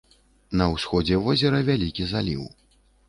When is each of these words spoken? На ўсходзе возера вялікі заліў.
На 0.61 0.65
ўсходзе 0.71 1.19
возера 1.27 1.59
вялікі 1.69 2.09
заліў. 2.15 2.43